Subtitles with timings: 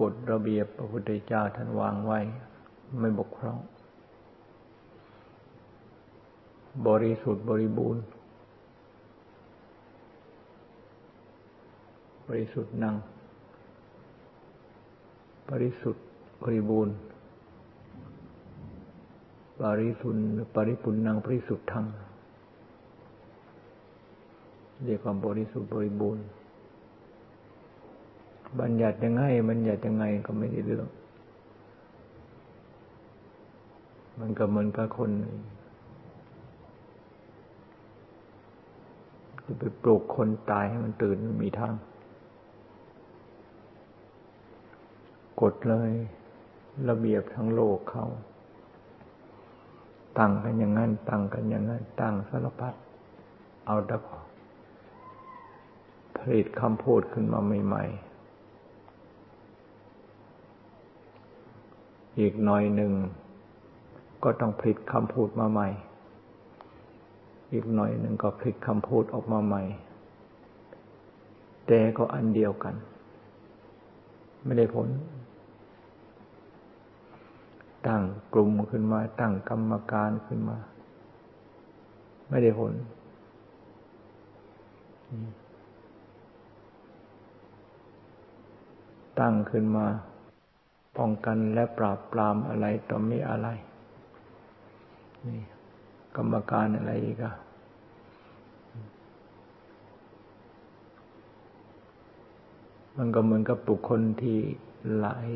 [0.00, 2.20] กฎระเบียบพระพุทธเจ้าท่านวางไว้
[3.00, 3.58] ไม่บกพร่อง
[6.88, 8.02] บริสุทธิ์บริบูรณ์
[12.26, 12.96] บริสุทธิ์นั่ง
[15.50, 16.04] บริสุทธิ์
[16.42, 16.94] บริบูรณ์
[19.60, 20.22] ปริสุทธิ์
[20.54, 21.84] ปริปุณนังบริสุทธิ์ธรรม
[24.84, 26.24] เรียกว่าบริสุทธิ์บริบูรณ์
[28.60, 30.86] บัญญัติยังไงบัญญัติยังไงก็ไม่ได้เรื่อง
[34.20, 35.10] มันก็เหมือนกับคน
[39.44, 41.72] จะไปปลุกคนตายให้มันตื่นมีทาง
[45.40, 45.90] กดเลย
[46.88, 48.06] ระเบียบทั้งโลกเขา
[50.18, 52.74] ตั้งกันอย่างนั้น ตั้งกันอย่างนั้น ตั้งสารพัด
[53.66, 53.96] เอาแต่
[56.16, 58.13] ผลิตคำพูดขึ้นมาใหม่ ๆ
[62.18, 62.92] อีกหน่อยหนึ่ง
[64.24, 65.68] ก็ต้องผลิตคำพูดมาใหม่
[67.52, 69.62] อีกหน่อยหนึ่งก็ผลิตคำพูดออกมาใหม่
[71.66, 72.74] แต่ก็อันเดียวกัน
[74.44, 74.88] ไม่ได้ผล
[77.86, 78.02] ตั้ง
[78.34, 80.56] กลุ่มขึ้นมา ตั้งกรรมการขึ้นมา
[82.28, 82.72] ไม่ได้ผล
[89.20, 89.86] ตั้งขึ้นมา
[90.96, 93.48] ป้องกันและปราบปรามอะไรต่อมีอะไร
[95.26, 95.40] นี่
[96.16, 97.34] กรรมการอะไรอีกอะ
[102.96, 104.38] มันก็เหมือนกับบุคคลที่
[104.98, 105.28] หลาย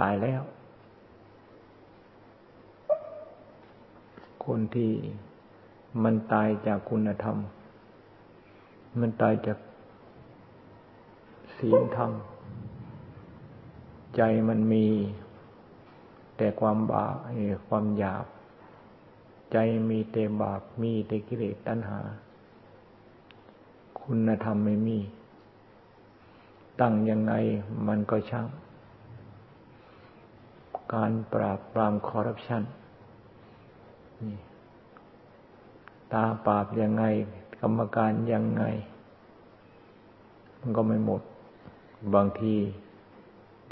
[0.00, 0.42] ตายแล้ว
[4.46, 4.92] คนที่
[6.04, 7.36] มันตายจากคุณธรรม
[9.00, 9.58] มันตายจาก
[11.58, 12.10] ศีลธรรม
[14.16, 14.86] ใจมันมี
[16.36, 17.16] แต่ความบาป
[17.68, 18.26] ความหยาบ
[19.52, 19.58] ใจ
[19.88, 22.00] มีแต่บาปมีแต่กิเลสตัณหา
[24.00, 24.98] คุณธรรมไม่มี
[26.80, 27.32] ตั้งยังไง
[27.86, 28.46] มันก็ช่าง
[30.94, 32.62] การปราบปรามคอร์รัปชัน
[36.12, 37.04] ตาปราบยังไง
[37.60, 38.64] กรรมการยังไง
[40.60, 41.22] มันก็ไม่หมด
[42.14, 42.54] บางที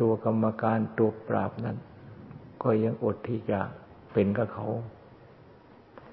[0.00, 1.76] ตัวกรรมการตัวปราบนั้น
[2.62, 3.60] ก็ยังอดที่จะ
[4.12, 4.66] เป็นกับเขา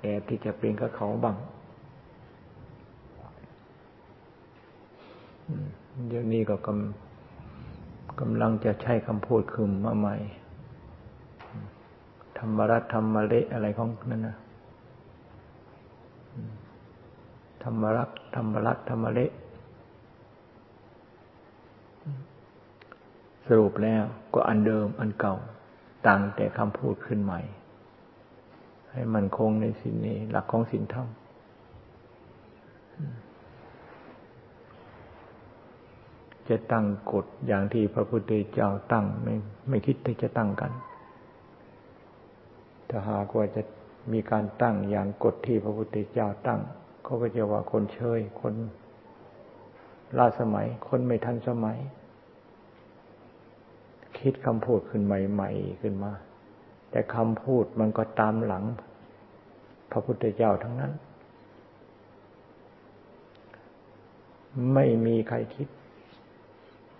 [0.01, 1.35] แอบที่จะเป็นกับเขาบ้าง
[6.07, 10.15] เดี๋ยวนี้ก็กำกำลังจะใช้คำพูดคืมมาใหม่
[12.37, 14.35] ธรรมรัตธรรมเละอะไรของนั่นนะ
[17.63, 19.31] ธรรมรัตธรรมรัตธรรมเละ
[23.47, 25.35] สรุปแล้วก็อันเดิมอันเก่า
[26.07, 27.41] ต่างแต่คำพูดขึ้นใหม่
[28.91, 31.07] ให้มันคงในสินนี้ หลักของสินธรรม
[36.49, 39.35] จะตั้งกฎอย่างที่พระพุทธเจ้าตั้งไม่
[39.69, 40.71] ไม่คิดที่จะตั้งกัน
[42.89, 43.61] ถ้าหากว่าจะ
[44.13, 46.59] มีการตั้งอย่างกฎที่พระพุทธเจ้าตั้ง
[47.03, 48.53] เขาก็จะว่าคนเชยคน
[50.17, 51.77] ล้าสมัย คนไม่ทันสมัย
[54.23, 56.11] คิดคำพูดขึ้นใหม่ ๆ ขึ้นมา
[56.91, 58.65] แต่คำพูดมันก็ตามหลัง
[59.91, 60.91] พระพุทธเจ้าทั้งนั้น
[64.73, 65.67] ไม่มีใครคิด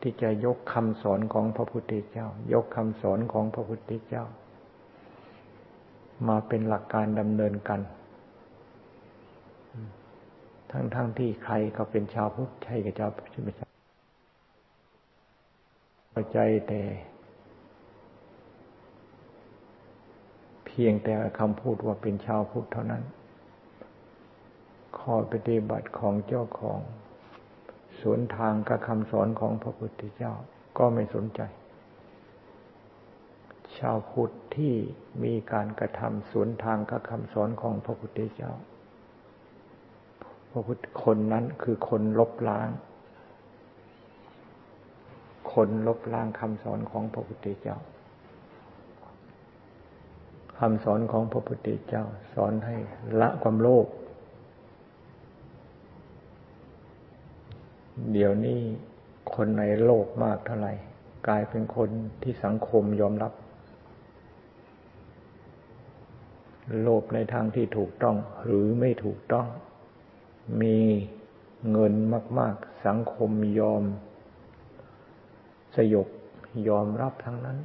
[0.02, 4.26] ที่จะยกคำสอนของพระพุทธเจ้า ยกคำสอนของพระพุทธเจ้า
[6.28, 7.80] มาเป็นหลักการดำเนินกัน
[10.72, 13.68] ทั้งๆทที่ใครก็เป็นชาวพุทธใช่กับชาวพุทธไม่ใช่
[16.12, 16.82] เข้าใจแต่
[20.74, 23.04] พียงแต่คำพูดว่าเป็นชาวพุทธเท่านั้น
[25.00, 26.80] ข้อปฏิบัติของเจ้าของ
[28.00, 30.34] สวนทางกับคำสอนของพระพุทธเจ้า
[30.78, 31.42] ก็ไม่สนใจ
[33.78, 34.74] ชาวพุทธที่
[35.24, 38.52] มีการกระทำสวนทางกับคำสอนของพระพุทธเจ้า
[40.52, 42.70] พระพุทธคนนั้นคือคนลบล้าง
[45.54, 52.76] คนลบล้างคำสอนของพระพุทธเจ้าำสอนของพระพุทธเจ้า สอนให้
[53.20, 53.88] ละความโลภ
[58.12, 58.60] เดี๋ยวนี้
[59.34, 60.74] คนในโลกมากเท่าไหร่
[61.28, 61.90] กลายเป็นคน
[62.22, 63.34] ที่สังคมยอมรับ
[66.82, 69.48] โลภในทางที่ถูกต้องหรือไม่ถูกต้อง
[70.62, 70.78] มี
[71.72, 71.94] เงิน
[72.40, 73.84] มาก ๆ สังคมยอม
[75.76, 76.08] สยบ
[76.68, 77.58] ยอมรับทั้งนั้น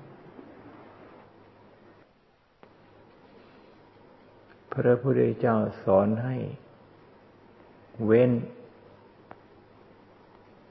[4.73, 6.37] พระพุทธเจ้าสอนให้
[8.05, 8.31] เว้น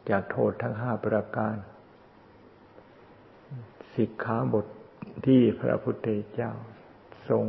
[0.09, 1.55] จากโทษทั้งห้าประการ
[3.95, 4.65] สิกขาบท
[5.25, 6.51] ที่พระพุทธเจ้า
[7.29, 7.45] ทรง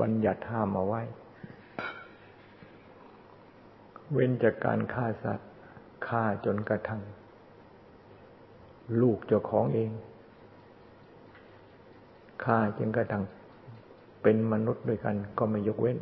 [0.00, 1.02] บัญญัติห้ามเอาไว้
[4.12, 5.50] เว้นจากการฆ่าสัตว์
[6.08, 7.02] ฆ่าจนกระทั่ง
[9.00, 9.90] ลูกเจ้าของเอง
[12.44, 13.24] ฆ่าจนกระทั่ง
[14.22, 15.98] เป็นมนุษย์ด้วยกันก็ไม่ยกเว้น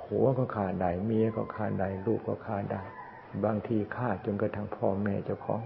[0.00, 2.82] ผัวก็ฆ่าได้เมียก็ฆ่าได้ลูกก็ฆ่าได้
[3.44, 5.60] บางทีฆ่าจนกระทั่งพ่อแม่เจ้าของ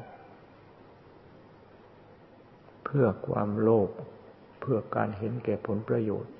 [2.84, 3.88] เพื่อความโลภ
[4.60, 6.32] เพื่อการเห็นแก่ผลประโยชน์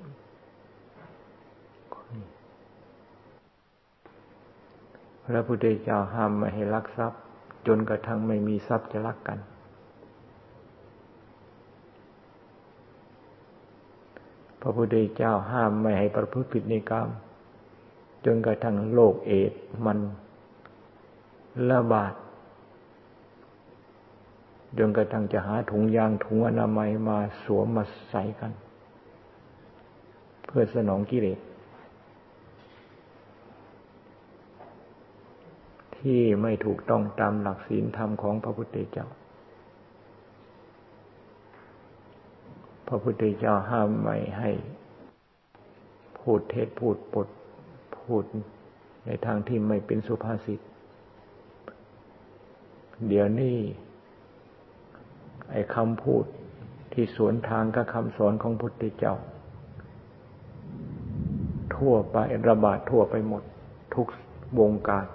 [5.25, 7.21] พระพุทธเจ้าห้ามไม่ให้ลักทรัพย์
[7.67, 9.39] จนกระทั่งไม่มีทรัพย์จะลักกัน
[14.61, 17.07] พระพุทธเจ้าห้ามไม่ให้ประพฤติผิดในกรรม
[18.25, 19.53] จนกระทั่งโลกเอด
[19.85, 19.97] มัน
[21.71, 22.13] ระบาด
[24.77, 28.51] จนกระทั่งจะหาถุงยางถุงอนามัยมาสวมมาใส่กัน
[30.45, 31.39] เพื่อสนองกิเลส
[35.97, 39.07] ที่ไม่ถูกต้องตามหลักศีลธรรมของพระพุทธเจ้า
[42.89, 44.51] พระพุทธเจ้าห้ามไม่ให้
[46.19, 47.27] พูดเท็จพูดปด
[47.99, 48.23] พูด
[49.05, 50.59] ในทางที่ไม่เป็นสุภาษิต
[53.07, 53.57] เดี๋ยวนี้
[55.51, 56.23] ไอ้คำพูด
[56.93, 59.15] ที่สวนทางกับคำสอนของพุทธเจ้า
[61.75, 63.43] ทั่วไประบาดทั่วไปหมด
[63.95, 64.07] ทุก
[64.59, 65.05] วงการ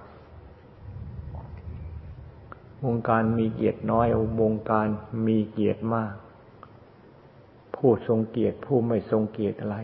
[2.85, 4.07] วงการมีเกียรติน้อย
[4.43, 4.89] วงการ
[5.27, 6.15] มีเกียรติมาก
[7.87, 9.77] ผู้ทรงเกียรติผู้ไม่ทรงเกียรติอะไร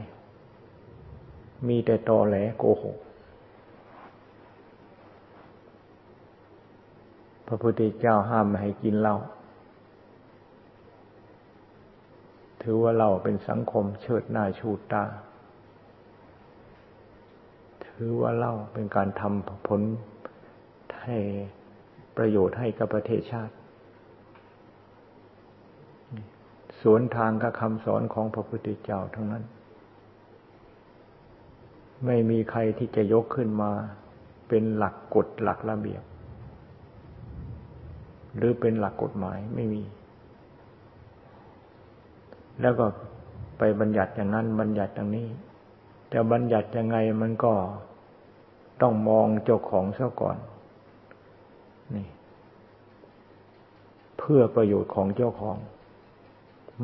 [1.69, 2.99] มีแต่ตอแหลโกหก
[7.47, 9.17] พระพุทธเจ้าห้ามไม่ให้กินเหล้า
[12.63, 15.05] ถือว่าเราเป็นสังคมเชิดหน้าชูตา
[17.87, 19.81] ถือว่าเราเป็นการทำผล
[21.05, 21.19] ให้
[22.17, 23.55] ประโยชน์ให้กับประเทศชาติ
[26.83, 29.45] สวนทางกับคำสอนของพระพุทธเจ้าทั้งนั้น
[32.07, 33.71] ไม่มีใครที่จะยกขึ้นมา
[34.49, 36.03] เป็นหลักกฎหลักระเบียบ
[38.37, 39.83] หรือเป็นหลักกฎหมายไม่มี
[42.61, 42.87] แล้วก็
[43.59, 45.29] ไปบัญญัติอย่างนั้นบัญญัติอย่างนี้
[46.09, 47.53] แต่บัญญัติยังไงมันก็
[48.83, 50.37] ต้องมองเจ้าของซะก่อน
[51.97, 52.09] นี่
[54.19, 55.57] เพื่อประโยชน์ของเจ้าของ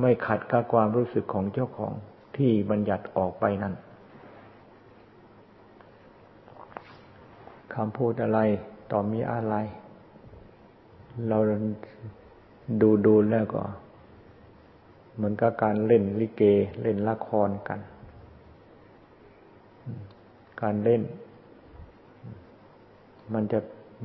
[0.00, 1.92] ไม่ขัดกับความรู้สึกของเจ้าของ
[2.36, 3.74] ที่บัญญัติออกไปนั้น
[7.74, 8.40] คำพูดอะไร
[8.92, 9.54] ต่อมีอะไร
[11.28, 11.38] เรา
[12.82, 13.62] ดูดูแล้วก็
[15.14, 16.42] เหมือนกับการเล่นลิเก
[16.82, 17.80] เล่นละครกัน
[20.62, 21.02] การเล่น
[23.34, 23.58] มันจะ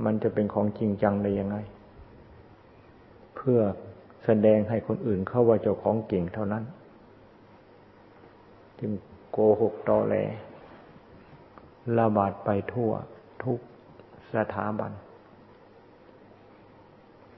[0.06, 1.58] มันจะเป็นของจริงจังได้ยังไง
[3.36, 3.60] เพื่อ
[4.26, 6.64] แสดงให้คนอื่นเข้าว่าเจ้าของเก่งเท่านั้น
[8.80, 8.92] จึง
[9.32, 10.16] โกหกตอแหล
[11.98, 12.92] ระบาดไปทั่ว
[13.44, 13.60] ทุก
[14.34, 14.92] สถาบัน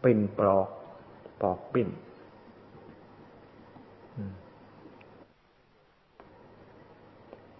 [0.03, 0.67] ปิ้นปลอก
[1.41, 1.89] ปอกปิ้น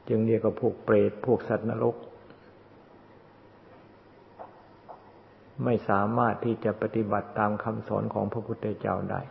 [0.08, 1.96] จึงเรียกว่าพวกเปรต พวกสัตว์นรก
[5.63, 9.22] ไม่สามารถที่จะปฏิบัติตามคำสอนของพระพุทธเจ้าได้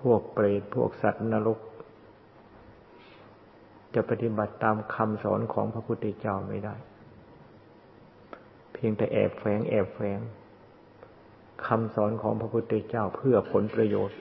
[0.00, 1.58] พวกเปรตพวกสัตว์นรก
[3.94, 6.74] จะปฏิบัติตามคำสอนของพระพุทธเจ้าไม่ได้
[8.72, 10.20] เพียงแต่แอบแฝงแอบแฝง
[11.66, 14.18] คำสอนของพระพุทธเจ้าเพื่อผลประโยชน์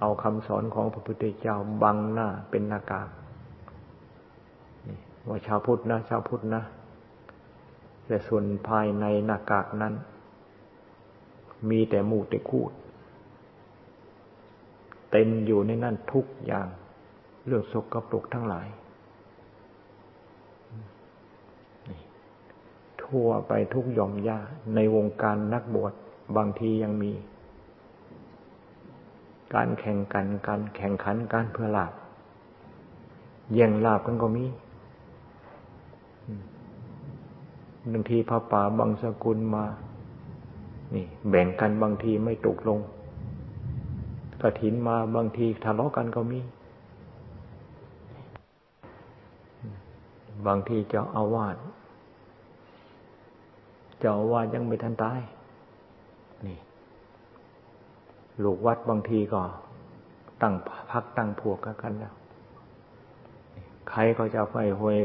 [0.00, 3.08] เอาคำสอนของพระพุทธเจ้าบังหน้าเป็นหน้ากาก
[5.28, 6.62] ว่าชาวพุทธนะ ชาวพุทธนะ
[8.06, 9.94] แต่ส่วนภายในหน้ากากนั้น
[11.70, 12.72] มีแต่มูแต่คูด
[15.10, 16.68] เต็มอยู่ในนั่นทุกอย่าง
[17.46, 18.66] เรื่องสกรปรกทั้งหลาย
[23.02, 24.38] ทั่วไปทุกย่อมย่า
[24.74, 25.92] ในวงการนักบวช
[26.36, 27.12] บางทียังมี
[29.54, 31.92] การแข่งกันการแข่งขันการเพื่อลาบ
[33.54, 34.44] แย่งลาบกันก็มี
[37.92, 39.64] บางทีพระป่าบางสกุลมา
[40.94, 42.78] นี่ แบ่งกันบางทีไม่ตกลง
[44.42, 46.40] กระถินมาบางทีทะเลาะกันก็มี
[50.46, 51.56] บางทีเจ้าอาวาส
[53.98, 55.20] เจ้าอาวาสยังไม่ทันตาย
[56.46, 56.58] นี่
[58.42, 59.40] ลูกวัดบางทีก็
[60.42, 60.54] ตั้ง
[60.90, 62.14] พักตั้งพวกกันแล้ว
[63.90, 64.98] ใครก็จะไปหวย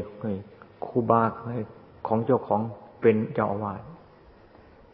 [0.86, 1.24] ครูบา
[2.14, 2.62] ของเจ้าของ
[3.00, 3.82] เป็นเจ้าอาวาส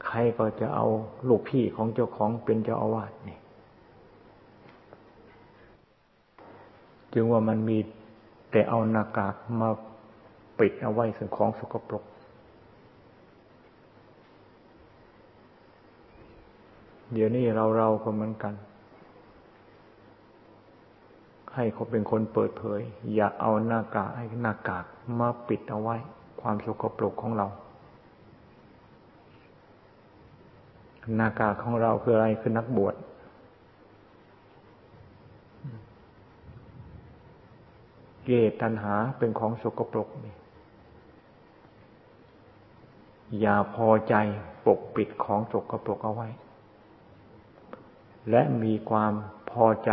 [0.04, 0.86] ใครก็จะเอา
[1.28, 3.38] ลูกพี่ของเจ้าของเป็นเจ้าอาวาสนี่
[7.12, 7.78] จึงว่ามันมี
[8.50, 9.68] แต่เอาหน้ากากมา
[10.58, 12.04] ปิดเอาไว้สิ่งของสกปรก
[17.12, 18.54] เดี๋ยวนี้เราเราก็เหมือนกัน
[21.54, 22.80] ให้เขาเป็นคนเปิดเผย
[23.14, 24.84] อย่าเอาหน้ากากให้หน้ากาก
[25.20, 25.98] มาปิดเอาไว้
[26.40, 27.46] ความสกปรกของเรา
[31.16, 32.94] หน้ากากของเราคืออะไรคือนักบวช
[38.24, 40.34] เกตตัณหาเป็นของสกปรกนี่
[43.40, 44.14] อย่าพอใจ
[44.66, 46.28] ปกปิดของสกปรกเอาไว้
[48.30, 49.12] และมีความ
[49.50, 49.90] พอใจ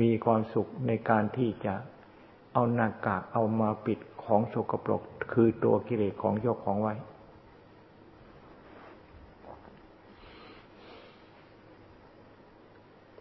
[0.00, 1.74] มีความสุขในการที่จะ
[2.52, 5.02] เอาหน้ากากเอามาปิด ของสกปรก
[5.32, 6.94] คือตัวกิเลสของเจ้าของไว้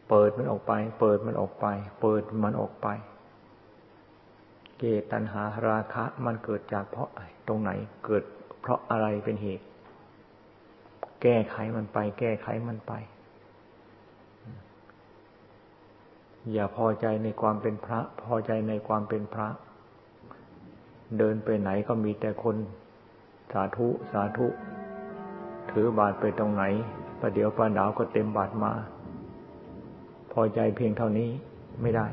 [0.09, 1.65] เปิดมันออกไป เปิดมันออกไป
[2.01, 2.87] เปิดมันออกไป
[4.79, 7.09] เกตัณหาราคะมันเกิดจากเพราะ
[7.47, 7.71] ตรงไหน
[8.05, 8.23] เกิด
[8.61, 9.65] เพราะอะไรเป็นเหตุ
[11.21, 12.93] แก้ไขมันไป แก้ไขมันไป
[16.51, 19.47] อย่าพอใจในความเป็นพระ พอใจในความเป็นพระ
[21.17, 22.55] เดินไปไหนก็มีแต่คน
[23.53, 24.47] สาธุสาธุ
[25.71, 26.63] ถือบาทไปตรงไหน
[27.19, 28.73] ประเดี๋ยวประดาวก็เต็มบาทมา
[30.33, 31.29] พอใจเพียงเท่านี้
[31.81, 32.07] ไม่ได้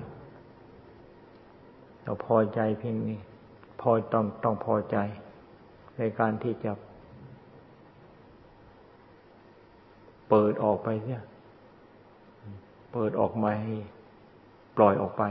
[2.03, 3.19] เราพอใจเพียงนี้
[3.81, 4.97] พอต้องต้องพอใจ
[5.99, 6.73] ในการที่จะ
[10.31, 11.23] เปิดออกไปเนี่ย
[12.93, 13.77] เปิดออกมาให้
[14.77, 15.23] ปล่อยออกไป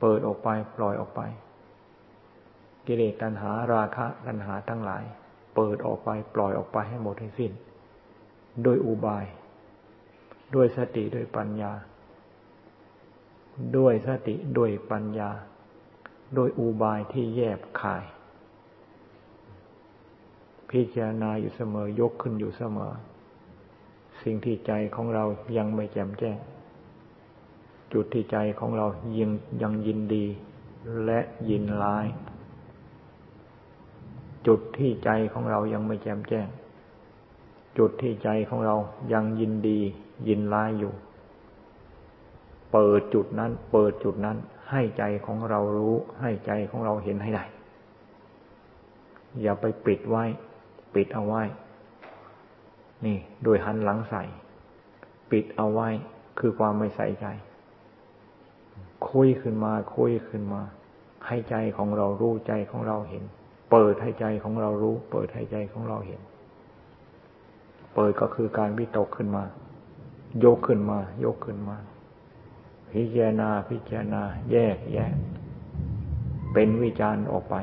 [0.00, 1.20] เปิดออกไป ปล่อยออกไป
[2.88, 5.04] กิเลสตัณหาราคะตัณหาทั้งหลาย
[5.54, 7.52] เปิดออกไปปล่อยออกไปให้หมดให้สิ้น
[8.64, 9.24] ด้วยอุบาย
[10.54, 11.72] ด้วยสติด้วยปัญญา
[13.76, 15.30] ด้วยสติด้วยปัญญา
[16.34, 18.04] โดยอุบายที่แยบคาย
[20.70, 22.92] พิจารณาอยู่เสมอยกขึ้นอยู่เสมอ
[24.22, 25.24] สิ่งที่ใจของเรา
[25.56, 26.38] ยังไม่แจ่มแจ้ง
[27.92, 28.86] จุดที่ใจของเรา
[29.18, 29.30] ยัง
[29.62, 30.26] ยังยินดี
[31.04, 32.06] และยินร้าย
[34.48, 36.48] จุดที่ใจของเรายังไม่แจ่มแจ้ง
[37.78, 38.76] จุดที่ใจของเรา
[39.12, 39.78] ยังยินดี
[40.28, 40.92] ยินร้ายอยู่
[42.72, 44.36] เปิดจุดนั้น เปิดจุดนั้น
[44.70, 47.44] ให้ใจของเรารู้ ให้ใจของเราเห็นให้ได้
[49.42, 50.24] อย่าไปปิดไว้
[50.94, 51.42] ปิดเอาไว้
[53.04, 54.22] นี่ โดยหันหลังใส่
[55.30, 55.88] ปิดเอาไว้
[56.38, 57.26] คือความไม่ใส่ใจ
[59.10, 60.62] คุยขึ้นมา คุยขึ้นมา
[61.26, 63.24] ให้ใจของเรารู้ใจของเราเห็น
[63.70, 66.20] เปิดให้ใจของเรารู้ เปิดให้ใจของเราเห็น
[67.94, 69.44] เปิดก็คือการวิตกขึ้นมา
[70.44, 71.76] ยกขึ้นมา ยกขึ้นมา
[72.92, 75.14] พิจารณาพิจารณา แยกแยก
[76.52, 77.56] เป็นวิจารณ์ออกไป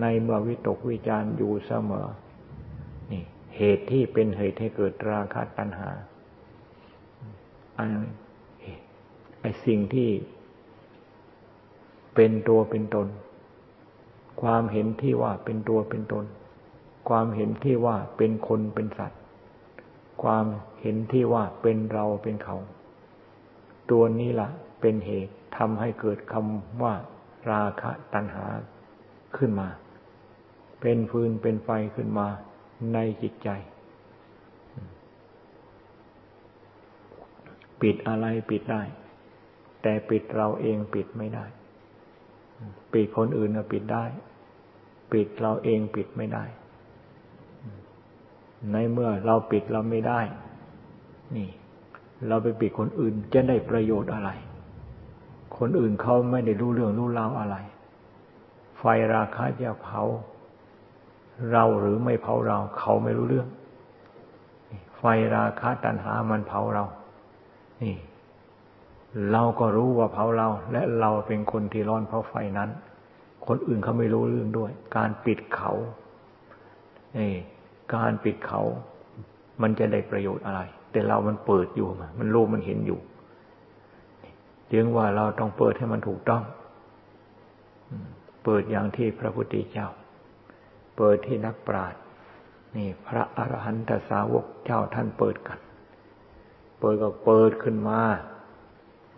[0.00, 2.06] ในเมื่อวิตกวิจารณ์อยู่เสมอ
[3.12, 3.22] นี่
[3.56, 5.90] เหตุที่เป็นเหตุให้เกิดราคะตัณหา
[7.78, 7.90] อัน
[9.40, 10.10] ไอสิ่งที่
[12.14, 13.06] เป็นตัวเป็นตน
[14.42, 16.24] ความเห็นที่ว่าเป็นตัวเป็นตน
[17.08, 19.20] ความเห็นที่ว่าเป็นคนเป็นสัตว์
[20.22, 20.46] ความ
[20.80, 22.56] เห็นที่ว่าเป็นเราเป็นเขา
[23.90, 24.48] ตัวนี้ละ่ะ
[24.80, 26.94] เป็นเหตุทำให้เกิดคำว่า
[27.50, 28.46] ราคะตัณหา
[29.36, 29.68] ขึ้นมา
[30.80, 32.28] เป็นฟืนเป็นไฟขึ้นมา
[32.94, 33.48] ในจิตใจ
[37.80, 38.82] ปิดอะไรปิดได้
[39.82, 41.44] แต่ปิดเราเองปิดไม่ได้
[42.92, 44.04] ปิดคนอื่นปิดได้
[45.12, 46.44] ปิดเราเองปิดไม่ได้
[48.72, 50.20] ในเมื่อเราปิดเราไม่ได้
[51.36, 51.48] นี่
[52.28, 54.30] เราไปปิดคนอื่นจะได้ประโยชน์อะไร
[55.58, 57.56] คนอื่นเขาไม่ได้รู้เรื่องรู้ราวอะไร
[58.78, 60.02] ไฟราคาจะเผา
[61.52, 63.48] เราหรือไม่เผาเรา เขาไม่รู้เรื่อง
[64.98, 65.02] ไฟ
[65.36, 66.84] ราคาตัณหามันเผาเรา
[67.82, 67.94] นี่
[69.32, 72.70] เราก็รู้ว่าเผาเรา และเราเป็นคนที่ร้อนเพราะไฟนั้น
[73.46, 75.72] คนอื่นเขาไม่รู้เรื่องด้วย การปิดเขา
[77.18, 77.32] นี่
[77.94, 78.62] การปิดเขา
[79.62, 80.60] มันจะได้ประโยชน์อะไร
[80.92, 83.00] แต่เรามันเปิดอยู่มามันรู้มันเห็นอยู่
[84.72, 86.42] จึงว่าเราต้องเปิดให้มันถูกต้อง
[88.44, 89.88] เปิดอย่างที่พระพุทธเจ้า
[90.96, 92.00] เปิดที่นักปราชญ์
[92.76, 95.58] นี่ พระอรหันตสาวกเจ้าท่านเปิดกัน
[96.80, 98.00] เปิดก็เปิดขึ้นมา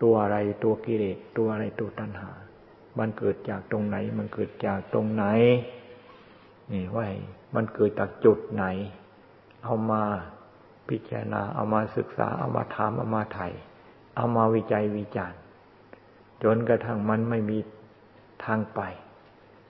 [0.03, 2.31] ตัวอะไรตัวกิเลสตัวอะไรตัวตัณหา
[2.99, 5.25] มันเกิดจากตรงไหน มันเกิดจากตรงไหน
[6.73, 7.07] นี่ว่า
[7.55, 8.65] มันเกิดจากจุดไหน
[9.65, 10.03] เอามา
[10.89, 13.49] พิจารณา เอามาศึกษา เอามาถาม เอามาไถ่
[14.17, 15.39] เอามาวิจัยวิจารณ์
[16.43, 17.59] จนกระทั่งมันไม่มี
[18.45, 18.81] ทางไป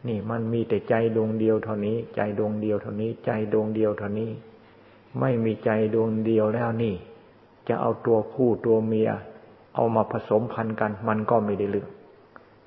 [0.09, 4.31] นี่มันมีแต่ใจดวงเดียวเท่านี้ ใจดวงเดียวเท่านี้ ใจดวงเดียวเท่านี้
[5.21, 6.95] ไม่มีใจดวงเดียวแล้วนี่
[7.69, 9.11] จะเอาตัวผู้ตัวเมีย
[9.77, 11.89] เอามาผสมพันธุ์กัน มันก็ไม่ได้เรื่อง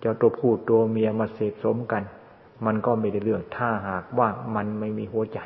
[0.04, 2.04] จะตัวผู้ตัวเมียมาเสพสมกัน
[2.66, 5.39] มันก็ไม่ได้เรื่อง ถ้าหากว่ามันไม่มีหัวใจ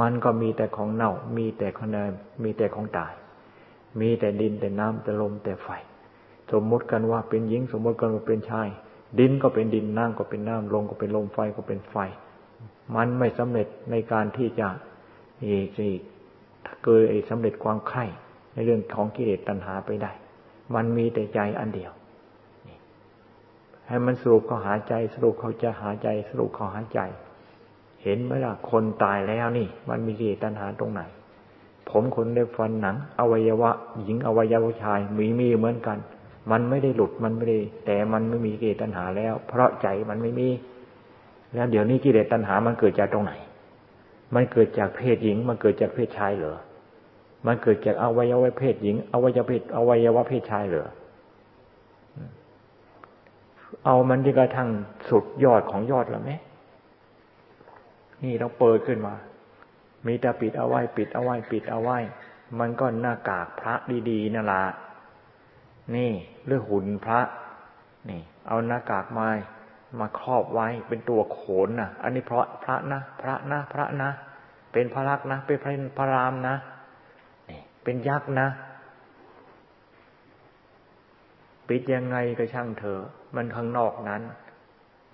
[0.00, 1.96] มันก็มีแต่ของเน่า มีแต่ของเน
[2.42, 3.12] มีแต่ของตาย
[4.00, 5.68] มีแต่ดินแต่น้ำแต่ลมแต่ไฟ
[6.52, 8.68] สมมติกันว่าเป็นหญิงสมมติกันว่าเป็นชาย
[9.18, 11.96] ดินก็เป็นดินน้ำก็เป็นน้ำลมก็เป็นลมไฟก็เป็นไฟ
[12.94, 14.68] มันไม่สำเร็จในการที่จะ
[15.42, 15.66] เอก
[16.84, 18.04] เกิดสำเร็จความไข่
[18.52, 20.12] ในเรื่องของกิเลสตัณหาไปได้
[20.74, 21.92] มันมีแต่ใจอันเดียว
[23.86, 27.00] ให้มันสรุปเขาหาใจ สรุปเขาจะหาใจ สรุปเขาหาใจ
[28.02, 31.00] เห็นไหมล่ะคนตายแล้วนี่ มันมีกิเลสตัณหาตรงไหน
[31.90, 33.70] ผมขนเล็บฟันหนัง อวัยวะ
[34.02, 35.98] หญิงอวัยวะชายมีมีเหมือนกัน
[36.50, 40.48] มันไม่ได้หลุดมันไม่ได้ แต่มันไม่มีกิเลสตัณหาแล้ว เพราะใจมันไม่มี
[41.54, 43.32] แล้วเดี๋ยวนี้กิเลสตัณหามันเกิดจากตรงไหน
[44.34, 46.58] มันเกิดจากเพศหญิง มันเกิดจากเพศชายเหรอ
[47.46, 50.92] มันเกิดจากอวัยวะเพศหญิงอวัยวะเพศอวัยวะเพศชายเหรอ
[53.84, 54.68] เอามันที่กระทั่ง
[55.08, 56.32] สุดยอดของยอดแล้วไหม
[58.24, 59.14] นี่เราเปิดขึ้นมา
[60.06, 61.98] มีแต่ปิดเอาไว้ปิดเอาไว้ปิดเอาไว้
[62.58, 63.74] มันก็หน้ากากพระ
[64.10, 64.64] ดีๆนั่นละ
[65.96, 66.10] นี่
[66.46, 67.20] เรื่องหุ่นพระ
[68.08, 69.28] นี่ เอาหน้ากากไม้
[70.00, 74.10] มาครอบไว้เป็นตัวโขนนะอันนี้เพราะพระนะพระนะพระนะ
[74.72, 76.56] เป็นพระลักษณ์นะเป็นพระพระรามนะ
[77.90, 78.48] เป็นยักษ์นะ
[81.68, 83.02] ปิดยังไงก็ช่างเถอะ
[83.36, 84.22] มันข้างนอกนั้น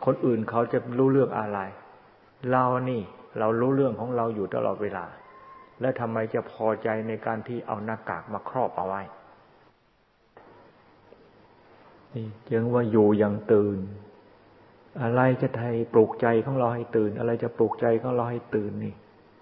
[0.05, 1.59] คนอื่นเขาจะรู้เรื่องอะไร
[2.51, 3.03] เรานี่
[3.39, 5.05] เรารู้เรื่องของเราอยู่ตลอดเวลา
[5.81, 9.03] และทำไมจะพอใจในการที่เอาหน้ากากมาครอบเอาไว้
[12.15, 13.79] นี่จึงว่าอยู่อย่างตื่น
[15.03, 18.95] อะไรจะไทยปลุกใจของเราให้ตื่น อะไรจะปลุกใจของเราให้ตื่นนี่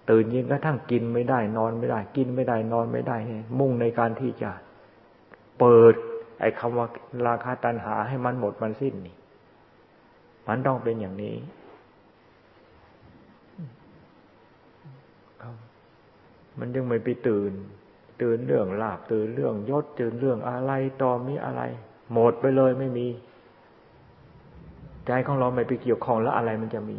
[0.09, 3.17] ตื่นยิ่งกระทั่งกินไม่ได้ นอนไม่ได้ กินไม่ได้นอนไม่ได้
[3.59, 4.51] มุ่งในการที่จะ
[5.59, 5.93] เปิด
[6.39, 6.87] ไอ้คำว่า
[7.27, 9.15] ราคาตันหาให้มันหมดมันสิ้นนี่
[10.47, 11.35] มันต้องเป็นอย่างนี้
[16.59, 17.51] มันยังไม่ไปตื่น
[18.21, 21.61] ตื่นเรื่องลาบตื่นเรื่องยศตื่นเรื่องอะไรต่อมีอะไร
[22.13, 23.07] หมดไปเลยไม่มี
[25.07, 26.97] ใจของเราไม่ไปเกี่ยวข้องแล้วอะไรมันจะมี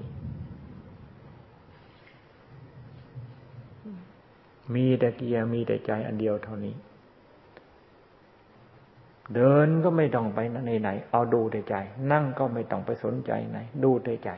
[4.75, 6.75] มีแต่เกียร์มีแต่ใจอันเดียวเท่านี้
[9.35, 11.75] เดินก็ไม่ต้องไปไหนไหน เอาดูแต่ใจ
[12.13, 14.31] นั่งก็ไม่ต้องไปสนใจไหน ดูแต่ใจ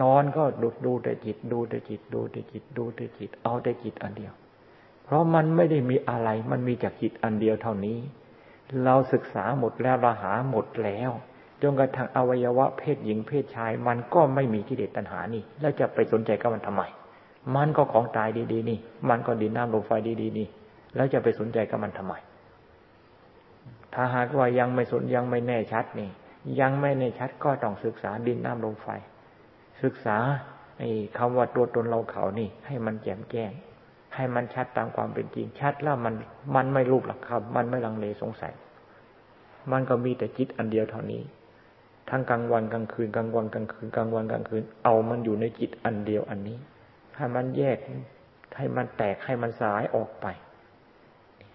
[0.00, 4.32] นอนก็ดูดูแต่จิต ดูแต่จิต ดูแต่จิต ดูแต่จิต เอาแต่จิตอันเดียว
[5.04, 7.98] เพราะมันไม่ได้มีอะไร มันมีจากจิตอันเดียวเท่านี้
[8.84, 11.10] เราศึกษาหมดแล้วเราหาหมดแล้ว
[11.62, 16.82] จนกระทั่งอวัยวะเพศหญิงเพศชาย มันก็ไม่มีกิเลสตัณหานี่ แล้วจะไปสนใจกับมันทำไม
[17.56, 20.48] มันก็ของตายดีๆนี่ มันก็ดินน้ำลมไฟดีๆนี่
[20.94, 22.14] แล้วจะไปสนใจกับมันทำไม
[23.94, 26.10] ถ้าหากว่ายังไม่สนยังไม่แน่ชัดนี่
[26.60, 28.88] ยังไม่แน่ชัดก็ต้องศึกษาดินน้ำลมไฟ
[29.82, 30.16] ศึกษา
[30.78, 33.50] ไอ้คำว่าตัวตนเราเขานี่ ให้มันแจ่มแจ้ง
[34.14, 36.14] ให้มันชัดตามความเป็นจริงชัดแล้วมัน
[36.54, 38.52] มันไม่รูปหลักคำมันไม่ลังเลสงสัย
[39.72, 41.22] มันก็มีแต่จิตอันเดียวเท่านี้
[42.10, 46.58] ทั้งกลางวันกลางคืนกลางวันกลางคืนกลางวันกลางคืน เอามันอยู่ในจิตอันเดียวอันนี้
[47.18, 47.78] ให้มันแยก
[48.56, 50.26] ให้มันแตกให้มันสลายออกไป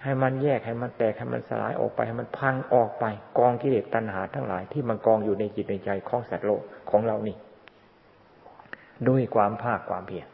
[0.04, 3.06] ให้มันแยกให้มันแตกให้มันสลายออกไป ให้มันพังออกไป
[3.38, 7.38] กองกิเลสตัณหาทั้งหลายที่มันกองอยู่ในจิตในใจของสัตว์โลกของเรานี่
[9.08, 10.28] ด้วยความภาคความเพียร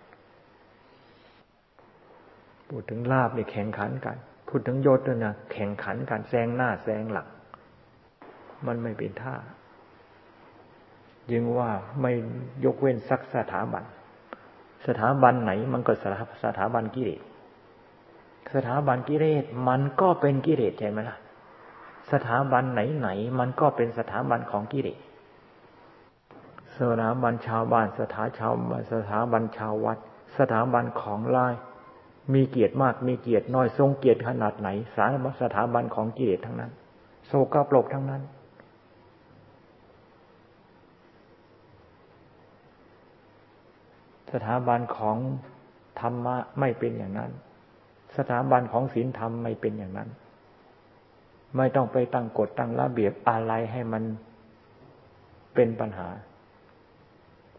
[2.69, 7.27] พูดถึงลาบเนี่ยแข่งขันกัน พูดถึงยศด้วยนะแข่งขันกันแซงหน้าแซงหลัง
[8.67, 9.35] มันไม่เป็นท่า
[11.31, 11.69] ยิงว่า
[12.01, 12.11] ไม่
[12.65, 13.83] ยกเว้นสักสถาบัน
[14.87, 15.91] สถาบันไหนมันก็
[16.43, 17.21] สถาบันกิเลส
[18.53, 21.17] สถาบันกิเลสมันก็เป็นกิเลสใช่ไหมล่ะ
[22.11, 24.99] สถาบันไหนไหนมันก็เป็นสถาบันของกิเลส
[26.77, 28.53] สถาบันชาวบ้านสถาชาว
[28.93, 29.97] สถาบันชาววัด
[30.37, 31.53] สถาบันของลาย
[32.33, 36.71] มีเกียรติมากมีเกียรติน้อยทรงเกียรติขนาดไหน สารสถาบันของกิเลสทั้งนั้น
[37.27, 38.21] โศกปลกทั้งนั้น
[44.33, 45.17] สถาบันของ
[46.01, 47.31] ธรรมะไม่เป็นอย่างนั้น
[48.17, 50.09] สถาบันของศีลธรรมไม่เป็นอย่างนั้น
[51.57, 54.03] ไม่ต้องไปตั้งกฎตั้งระเบียบอะไรให้มัน
[55.55, 56.09] เป็นปัญหา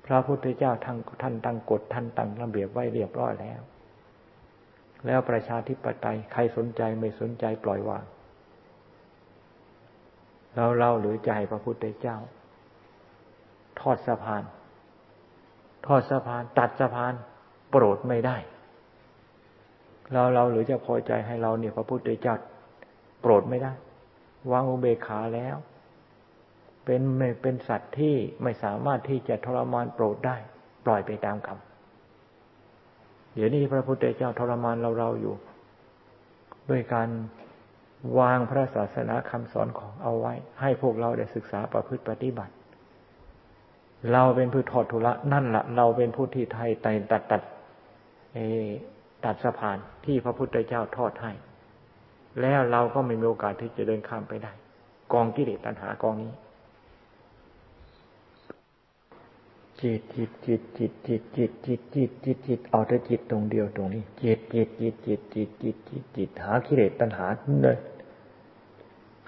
[0.06, 3.61] พระพุทธเจ้าท่านท่านตั้งกฎท่านตั้งระเบียบไว้เรียบร้อยแล้ว
[5.06, 8.04] แล้วประชาธิปไตยใครสนใจไม่สนใจปล่อยวาง
[10.54, 12.16] เราเราหรือใจพระพุทธเจ้า
[13.80, 14.42] ทอดสะพาน
[15.87, 17.12] ทอดสะพาน ตัดสะพาน
[17.71, 18.37] โปรดไม่ได้
[20.12, 22.35] เราเราหรือจะพอใจให้เราเนี่ยพระพุทธเจ้า
[23.21, 23.73] โปรดไม่ได้
[24.53, 25.57] วางอุเบกขาแล้ว
[26.85, 30.37] เป็นไม่เป็นสัตว์ที่ไม่สามารถที่จะทรมานโปรดได้
[30.87, 31.59] ปล่อยไปตามกรรม
[33.35, 35.35] เดี๋ยวนี้พระพุทธเจ้าทรมานเราเราอยู่
[36.71, 37.09] ด้วยการ
[38.19, 42.53] วางพระศาสนาคำสอนของเอาไว้ ให้พวกเราได้ศึกษาประพฤติปฏิบัติ
[44.13, 47.43] เราเป็นผู้ทอดทุระนั่นละเราเป็นผู้ที่ไทยไตตัดตัด
[49.25, 51.33] ตัดสะพานที่พระพุทธเจ้าทอดให้
[52.41, 54.53] แล้วเราก็ไม่มีโอกาสที่จะเดินข้ามไปได้
[55.13, 56.33] กองกิเลสตัณหากองนี้
[59.81, 67.27] จิตจิตจิตจิตจิตจิตจิตจิตจิตจิตเอาแต่จิตตรงเดียวตรงนี้ จิตจิตจิตจิตจิตจิตจิตจิตหากิเลสตัณหา
[67.63, 67.79] เลย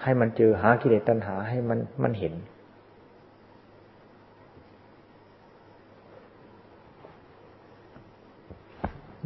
[0.01, 2.33] ให้มันเจอหากิเลสตัณหาให้มันมันเห็น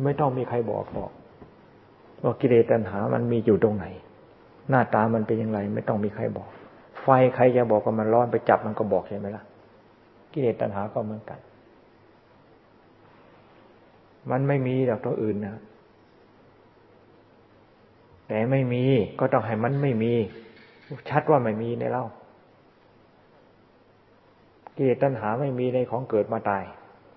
[0.04, 1.12] ไม่ต้องมีใครบอกหรอก
[2.24, 3.86] ว่ากิเลสตัณหา มันมีอยู่ตรงไหน
[4.70, 6.50] หน้าตามันเป็นอยังไงไม่ต้องมีใครบอก
[7.02, 9.44] ไฟใครจะบอกว่ามันร้อนไปจับมันก็บอกใช่ไหมล่ะ
[10.34, 11.40] กิเลสตัณหาก็เหมือนกัน
[14.32, 15.62] มันไม่มีดอกตัวอื่นนะ
[18.28, 18.84] แต่ไม่มี
[19.20, 20.14] ก็ต้องให้มันไม่มี
[21.10, 22.04] ชัดว่าไม่มีในเรา
[24.76, 26.64] กิเลสตัณหาไม่มีในของเกิดมาตาย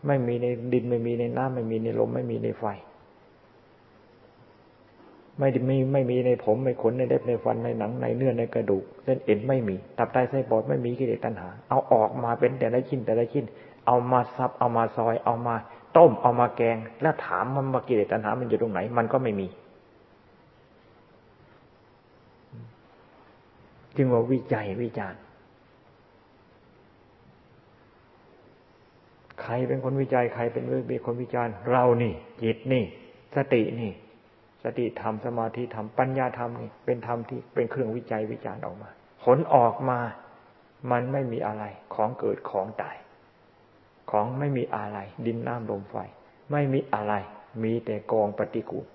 [0.06, 2.64] ไม่มีในดินไม่มีในน้ำไม่มีในลม ไม่มีในไฟ
[5.38, 13.44] ไม่ไม่ไม่มีในผมไม่ขนในเล็บในฟันในหนังในเนื้อในกระดูกเส้นเอ็นไม่มีตับไตไส้ปอดไม่มีกิเลสตัณหา เอาออกมาเป็นแต่ละชิ้นแต่ละชิ้น
[13.86, 15.54] เอามาซับเอามาซอย เอามา
[15.96, 19.46] ต้มเอามาแกง แล้วถามมันมากิเลสตัณหา มันอยู่ตรงไหน มันก็ไม่มี
[23.96, 25.20] จึงว่าวิจัยวิจารณ์
[29.42, 32.84] ใครเป็นคนวิจัยใครเป็นเป็นคนวิจารณ์ เรานี่ จิตนี่
[33.36, 33.92] สตินี่
[34.62, 38.90] สติธรรมสมาธิธรรมปัญญาธรรมนี่เป็นธรรมที่เป็นเครื่องวิจัยวิจารณ์ออกมา
[39.24, 39.98] ผลออกมา
[40.90, 42.96] มันไม่มีอะไร ของเกิดของตาย
[44.10, 45.96] ของไม่มีอะไร ดินน้ำลมไฟ
[46.52, 47.14] ไม่มีอะไร
[47.62, 48.86] มีแต่กองปฏิกูล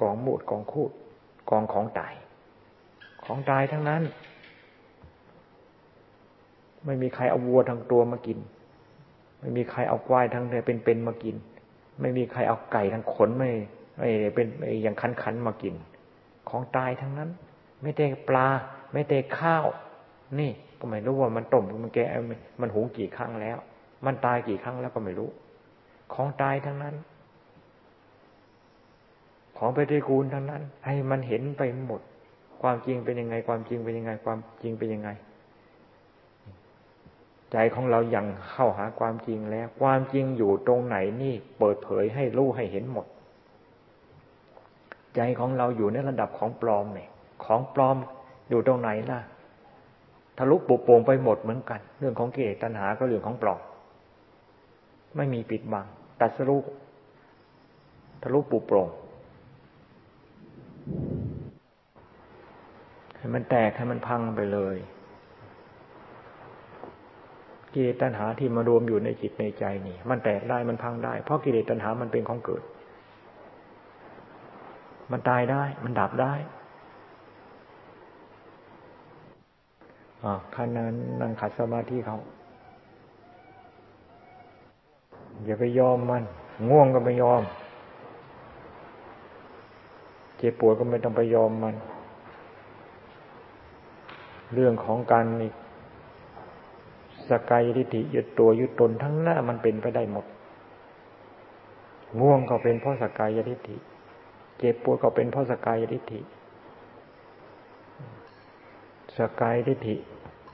[0.00, 0.90] กองมูดกองคูด
[1.50, 2.14] กองของตาย
[3.24, 4.02] ของตายทั้งนั้น
[6.84, 8.38] ไม่มีใครเอาวัวทั้งตัวมากิน
[9.44, 11.36] ไม่มีใครเอาควายทั้งเป็นๆมากิน
[12.00, 13.50] ไม่มีใครเอาไก่ทั้งขนไม่
[13.98, 14.46] ไม่เป็น
[14.82, 15.74] อย่างคันคันมากิน
[16.48, 17.30] ของตายทั้งนั้น
[17.80, 18.46] ไม่แต่ปลา
[18.92, 19.66] ไม่แต่ข้าว
[20.40, 21.98] นี่ก็ไม่รู้ว่ามันต้มมันแก
[22.60, 23.56] มันหุงกี่ครั้งแล้ว
[24.06, 25.28] มันตายกี่ครั้งแล้วก็ไม่รู้
[26.14, 26.94] ของตายทั้งนั้น
[29.58, 32.00] ของไปฏิกูลทั้งนั้น ให้มันเห็นไปหมด
[32.62, 35.10] ความจริงเป็นยังไง ความจริงเป็นยังไง ความจริงเป็นยังไง
[37.54, 43.06] ใจของเราอย่างเข้าหาความจริงแล้ว ความจริงอยู่ตรงไหนนี่เปิดเผยให้รู้ให้เห็นหมด
[45.16, 47.08] ใจของเราอยู่ในระดับของปลอมเนี่ย
[47.44, 47.96] ของปลอม
[48.50, 49.20] อยู่ตรงไหนล่ะ
[50.38, 53.60] ทะลุปุโปร่งไปหมดเหมือนกัน เรื่องของกิเลสตัณหาก็เรื่องของปลอม
[55.16, 55.86] ไม่มีปิดบัง
[56.20, 56.64] ตัดสรุป
[58.22, 58.88] ทะลุปุโปร่ง
[63.16, 64.76] ให้มันแตกให้มันพังไปเลย
[67.74, 72.62] กิเลสตัณหาที่มารวมอยู่ในจิตในใจนี่ มันแตกได้มันพังได้ เพราะกิเลสตัณหามันเป็นของเกิด
[75.10, 76.34] มันตายได้ มันดับได้
[80.24, 82.18] อ่านนั้นนั่งขัดสมาธิเขา
[85.44, 86.22] อย่าไปยอมมัน
[86.70, 87.42] ง่วงก็ไม่ยอม
[90.36, 91.74] เจ็บปวดก็ไม่ต้องไปยอมมัน
[94.54, 95.50] เรื่องของการนี่
[97.30, 100.26] สกายทิฏฐิยึดตัวยึดตนทั้งหน้ามันเป็นไปได้หมด
[102.20, 103.76] ง่วงก็เป็นเพราะสกายทิฏฐิ
[104.58, 106.20] เจ็บปวดก็เป็นเพราะสกายทิฏฐิ
[109.18, 109.96] สกายทิฏฐิ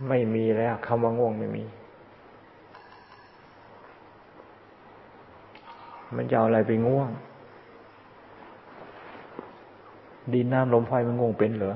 [0.09, 1.65] ไม่มีแล้วคำว่าง่วงไม่มี
[6.17, 7.11] มันจะเอาอะไรไปง่วง
[10.33, 11.75] ดินน้ำลมไฟมันง่วงเป็นเหรอ